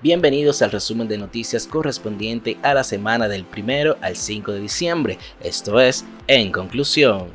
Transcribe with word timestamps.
Bienvenidos 0.00 0.62
al 0.62 0.70
resumen 0.70 1.08
de 1.08 1.18
noticias 1.18 1.66
correspondiente 1.66 2.56
a 2.62 2.72
la 2.72 2.84
semana 2.84 3.26
del 3.26 3.44
1 3.44 3.96
al 4.00 4.14
5 4.14 4.52
de 4.52 4.60
diciembre. 4.60 5.18
Esto 5.40 5.80
es, 5.80 6.04
en 6.28 6.52
conclusión. 6.52 7.32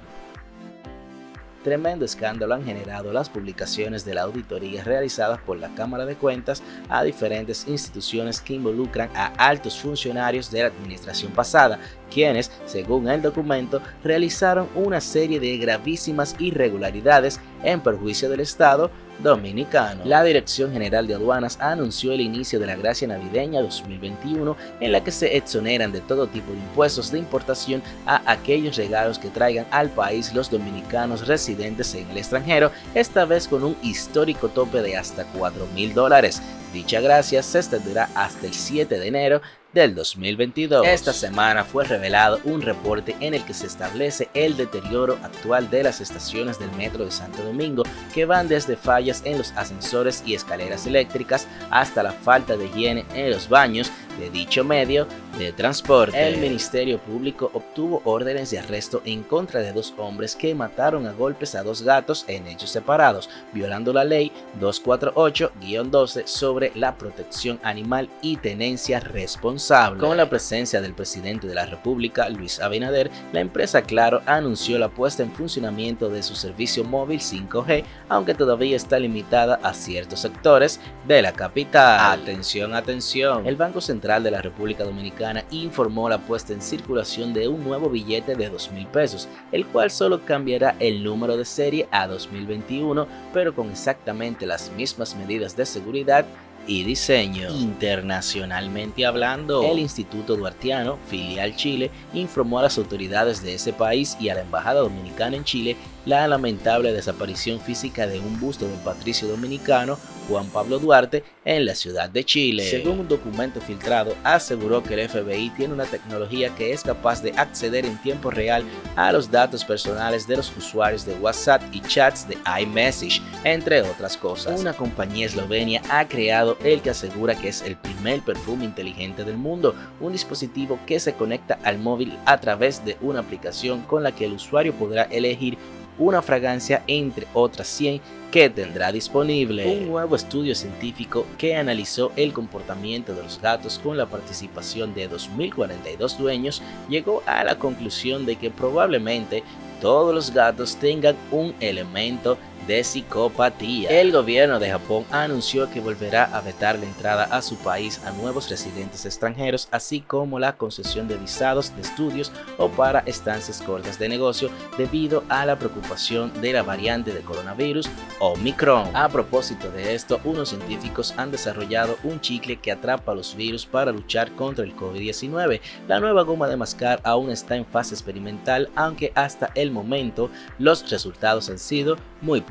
Tremendo 1.61 2.05
escándalo 2.05 2.53
han 2.53 2.63
generado 2.63 3.11
las 3.11 3.29
publicaciones 3.29 4.05
de 4.05 4.13
la 4.13 4.21
auditoría 4.21 4.81
realizadas 4.81 5.41
por 5.41 5.57
la 5.57 5.75
Cámara 5.75 6.05
de 6.05 6.15
Cuentas 6.15 6.63
a 6.87 7.03
diferentes 7.03 7.67
instituciones 7.67 8.39
que 8.39 8.53
involucran 8.53 9.09
a 9.13 9.33
altos 9.45 9.77
funcionarios 9.77 10.49
de 10.49 10.61
la 10.61 10.67
administración 10.67 11.33
pasada, 11.33 11.81
quienes, 12.09 12.49
según 12.65 13.09
el 13.09 13.21
documento, 13.21 13.81
realizaron 14.05 14.69
una 14.73 15.01
serie 15.01 15.41
de 15.41 15.57
gravísimas 15.57 16.33
irregularidades 16.39 17.41
en 17.61 17.81
perjuicio 17.81 18.29
del 18.29 18.39
Estado 18.39 18.89
dominicano. 19.23 20.03
La 20.05 20.23
Dirección 20.23 20.71
General 20.71 21.07
de 21.07 21.15
Aduanas 21.15 21.57
anunció 21.59 22.11
el 22.11 22.21
inicio 22.21 22.59
de 22.59 22.67
la 22.67 22.75
gracia 22.75 23.07
navideña 23.07 23.61
2021 23.61 24.55
en 24.79 24.91
la 24.91 25.03
que 25.03 25.11
se 25.11 25.35
exoneran 25.35 25.91
de 25.91 26.01
todo 26.01 26.27
tipo 26.27 26.51
de 26.51 26.59
impuestos 26.59 27.11
de 27.11 27.19
importación 27.19 27.81
a 28.05 28.21
aquellos 28.31 28.75
regalos 28.75 29.17
que 29.17 29.29
traigan 29.29 29.65
al 29.71 29.89
país 29.89 30.33
los 30.33 30.51
dominicanos 30.51 31.27
residentes 31.27 31.95
en 31.95 32.09
el 32.11 32.17
extranjero, 32.17 32.71
esta 32.93 33.25
vez 33.25 33.47
con 33.47 33.63
un 33.63 33.77
histórico 33.81 34.49
tope 34.49 34.81
de 34.81 34.97
hasta 34.97 35.23
4 35.25 35.67
mil 35.73 35.93
dólares. 35.93 36.41
Dicha 36.73 36.99
gracia 37.01 37.41
se 37.43 37.59
extenderá 37.59 38.09
hasta 38.15 38.47
el 38.47 38.53
7 38.53 38.99
de 38.99 39.07
enero 39.07 39.41
del 39.73 39.95
2022. 39.95 40.85
Esta 40.87 41.13
semana 41.13 41.63
fue 41.63 41.83
revelado 41.83 42.39
un 42.43 42.61
reporte 42.61 43.15
en 43.19 43.33
el 43.33 43.43
que 43.43 43.53
se 43.53 43.67
establece 43.67 44.29
el 44.33 44.55
deterioro 44.55 45.17
actual 45.23 45.69
de 45.69 45.83
las 45.83 46.01
estaciones 46.01 46.59
del 46.59 46.71
metro 46.73 47.05
de 47.05 47.11
Santo 47.11 47.43
Domingo, 47.43 47.83
que 48.13 48.25
van 48.25 48.47
desde 48.47 48.75
fallas 48.75 49.21
en 49.25 49.37
los 49.37 49.51
ascensores 49.53 50.23
y 50.25 50.35
escaleras 50.35 50.85
eléctricas 50.85 51.47
hasta 51.71 52.03
la 52.03 52.11
falta 52.11 52.55
de 52.55 52.65
higiene 52.65 53.05
en 53.13 53.31
los 53.31 53.49
baños 53.49 53.91
de 54.19 54.29
dicho 54.29 54.63
medio 54.63 55.07
de 55.37 55.51
transporte. 55.51 56.27
El 56.27 56.37
Ministerio 56.37 56.99
Público 56.99 57.49
obtuvo 57.53 58.01
órdenes 58.05 58.51
de 58.51 58.59
arresto 58.59 59.01
en 59.05 59.23
contra 59.23 59.61
de 59.61 59.73
dos 59.73 59.93
hombres 59.97 60.35
que 60.35 60.53
mataron 60.53 61.07
a 61.07 61.13
golpes 61.13 61.55
a 61.55 61.63
dos 61.63 61.81
gatos 61.81 62.25
en 62.27 62.47
hechos 62.47 62.69
separados, 62.69 63.29
violando 63.51 63.93
la 63.93 64.03
ley 64.03 64.31
248-12 64.59 66.25
sobre 66.25 66.71
la 66.75 66.97
protección 66.97 67.59
animal 67.63 68.09
y 68.21 68.37
tenencia 68.37 68.99
responsable. 68.99 69.99
Con 69.99 70.17
la 70.17 70.29
presencia 70.29 70.81
del 70.81 70.93
presidente 70.93 71.47
de 71.47 71.55
la 71.55 71.65
República, 71.65 72.29
Luis 72.29 72.59
Abinader, 72.59 73.09
la 73.31 73.39
empresa 73.39 73.81
Claro 73.81 74.21
anunció 74.25 74.77
la 74.77 74.89
puesta 74.89 75.23
en 75.23 75.31
funcionamiento 75.31 76.09
de 76.09 76.21
su 76.21 76.35
servicio 76.35 76.83
móvil 76.83 77.19
5G, 77.19 77.83
aunque 78.09 78.35
todavía 78.35 78.75
está 78.75 78.99
limitada 78.99 79.59
a 79.63 79.73
ciertos 79.73 80.19
sectores 80.19 80.79
de 81.07 81.21
la 81.21 81.31
capital. 81.33 82.21
Atención, 82.21 82.75
atención. 82.75 83.47
El 83.47 83.55
Banco 83.55 83.81
Central 83.81 84.23
de 84.23 84.31
la 84.31 84.41
República 84.41 84.83
Dominicana 84.83 85.22
informó 85.51 86.09
la 86.09 86.19
puesta 86.19 86.53
en 86.53 86.61
circulación 86.61 87.33
de 87.33 87.47
un 87.47 87.63
nuevo 87.63 87.89
billete 87.89 88.35
de 88.35 88.49
2 88.49 88.71
mil 88.71 88.87
pesos, 88.87 89.27
el 89.51 89.65
cual 89.65 89.89
solo 89.91 90.25
cambiará 90.25 90.75
el 90.79 91.03
número 91.03 91.37
de 91.37 91.45
serie 91.45 91.87
a 91.91 92.07
2021, 92.07 93.07
pero 93.33 93.55
con 93.55 93.69
exactamente 93.69 94.45
las 94.45 94.71
mismas 94.71 95.15
medidas 95.15 95.55
de 95.55 95.65
seguridad 95.65 96.25
y 96.67 96.83
diseño. 96.83 97.49
Internacionalmente 97.49 99.05
hablando, 99.05 99.63
el 99.63 99.79
Instituto 99.79 100.35
Duartiano, 100.35 100.97
filial 101.07 101.55
Chile, 101.55 101.91
informó 102.13 102.59
a 102.59 102.63
las 102.63 102.77
autoridades 102.77 103.43
de 103.43 103.55
ese 103.55 103.73
país 103.73 104.17
y 104.19 104.29
a 104.29 104.35
la 104.35 104.41
Embajada 104.41 104.81
Dominicana 104.81 105.35
en 105.35 105.43
Chile 105.43 105.77
la 106.05 106.27
lamentable 106.27 106.91
desaparición 106.91 107.59
física 107.61 108.07
de 108.07 108.19
un 108.19 108.39
busto 108.39 108.67
del 108.67 108.79
patricio 108.79 109.27
dominicano 109.27 109.97
Juan 110.27 110.47
Pablo 110.47 110.79
Duarte 110.79 111.23
en 111.45 111.65
la 111.65 111.75
ciudad 111.75 112.09
de 112.09 112.23
Chile. 112.23 112.63
Según 112.63 113.01
un 113.01 113.07
documento 113.07 113.59
filtrado, 113.61 114.15
aseguró 114.23 114.81
que 114.83 114.93
el 114.93 115.09
FBI 115.09 115.49
tiene 115.51 115.73
una 115.73 115.85
tecnología 115.85 116.53
que 116.55 116.71
es 116.71 116.83
capaz 116.83 117.21
de 117.21 117.31
acceder 117.31 117.85
en 117.85 117.97
tiempo 118.01 118.31
real 118.31 118.63
a 118.95 119.11
los 119.11 119.29
datos 119.29 119.65
personales 119.65 120.27
de 120.27 120.37
los 120.37 120.55
usuarios 120.55 121.05
de 121.05 121.15
WhatsApp 121.15 121.61
y 121.71 121.81
chats 121.81 122.27
de 122.27 122.37
iMessage, 122.61 123.21
entre 123.43 123.81
otras 123.81 124.17
cosas. 124.17 124.59
Una 124.59 124.73
compañía 124.73 125.25
eslovenia 125.25 125.81
ha 125.89 126.07
creado 126.07 126.52
el 126.63 126.81
que 126.81 126.89
asegura 126.89 127.35
que 127.35 127.49
es 127.49 127.61
el 127.61 127.75
primer 127.75 128.21
perfume 128.21 128.65
inteligente 128.65 129.23
del 129.23 129.37
mundo, 129.37 129.75
un 129.99 130.11
dispositivo 130.11 130.79
que 130.85 130.99
se 130.99 131.13
conecta 131.13 131.59
al 131.63 131.77
móvil 131.77 132.17
a 132.25 132.39
través 132.39 132.83
de 132.85 132.97
una 133.01 133.19
aplicación 133.19 133.81
con 133.81 134.03
la 134.03 134.13
que 134.13 134.25
el 134.25 134.33
usuario 134.33 134.73
podrá 134.73 135.03
elegir 135.03 135.57
una 135.97 136.21
fragancia 136.21 136.83
entre 136.87 137.27
otras 137.33 137.67
100 137.67 138.01
que 138.31 138.49
tendrá 138.49 138.91
disponible. 138.91 139.65
Un 139.67 139.89
nuevo 139.89 140.15
estudio 140.15 140.55
científico 140.55 141.25
que 141.37 141.55
analizó 141.55 142.11
el 142.15 142.33
comportamiento 142.33 143.13
de 143.13 143.21
los 143.21 143.39
gatos 143.39 143.79
con 143.79 143.95
la 143.95 144.07
participación 144.07 144.95
de 144.95 145.09
2.042 145.09 146.17
dueños 146.17 146.61
llegó 146.89 147.21
a 147.27 147.43
la 147.43 147.59
conclusión 147.59 148.25
de 148.25 148.37
que 148.37 148.49
probablemente 148.49 149.43
todos 149.81 150.15
los 150.15 150.31
gatos 150.31 150.77
tengan 150.77 151.15
un 151.31 151.53
elemento 151.59 152.37
de 152.67 152.83
psicopatía. 152.83 153.89
El 153.89 154.11
gobierno 154.11 154.59
de 154.59 154.69
Japón 154.69 155.05
anunció 155.11 155.69
que 155.69 155.79
volverá 155.79 156.25
a 156.25 156.41
vetar 156.41 156.77
la 156.77 156.85
entrada 156.85 157.23
a 157.25 157.41
su 157.41 157.55
país 157.57 158.01
a 158.05 158.11
nuevos 158.11 158.49
residentes 158.49 159.05
extranjeros, 159.05 159.67
así 159.71 160.01
como 160.01 160.39
la 160.39 160.57
concesión 160.57 161.07
de 161.07 161.17
visados 161.17 161.75
de 161.75 161.81
estudios 161.81 162.31
o 162.57 162.69
para 162.69 162.99
estancias 163.01 163.61
cortas 163.61 163.99
de 163.99 164.09
negocio 164.09 164.49
debido 164.77 165.23
a 165.29 165.45
la 165.45 165.57
preocupación 165.57 166.31
de 166.41 166.53
la 166.53 166.63
variante 166.63 167.13
de 167.13 167.21
coronavirus 167.21 167.89
Omicron. 168.19 168.95
A 168.95 169.09
propósito 169.09 169.69
de 169.71 169.93
esto, 169.95 170.19
unos 170.23 170.49
científicos 170.49 171.13
han 171.17 171.31
desarrollado 171.31 171.97
un 172.03 172.21
chicle 172.21 172.57
que 172.57 172.71
atrapa 172.71 173.13
los 173.13 173.35
virus 173.35 173.65
para 173.65 173.91
luchar 173.91 174.31
contra 174.35 174.63
el 174.63 174.75
COVID-19. 174.75 175.61
La 175.87 175.99
nueva 175.99 176.23
goma 176.23 176.47
de 176.47 176.57
mascar 176.57 177.01
aún 177.03 177.29
está 177.29 177.55
en 177.55 177.65
fase 177.65 177.93
experimental, 177.93 178.69
aunque 178.75 179.11
hasta 179.15 179.51
el 179.55 179.71
momento 179.71 180.29
los 180.59 180.89
resultados 180.89 181.49
han 181.49 181.59
sido 181.59 181.97
muy 182.21 182.41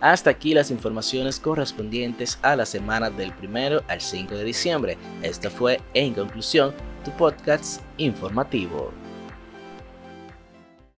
Hasta 0.00 0.30
aquí 0.30 0.52
las 0.52 0.70
informaciones 0.70 1.40
correspondientes 1.40 2.38
a 2.42 2.56
la 2.56 2.66
semana 2.66 3.08
del 3.10 3.32
1 3.42 3.80
al 3.88 4.00
5 4.00 4.34
de 4.34 4.44
diciembre. 4.44 4.98
Esto 5.22 5.50
fue, 5.50 5.80
en 5.94 6.12
conclusión, 6.12 6.74
tu 7.04 7.10
podcast 7.12 7.80
informativo. 7.96 8.92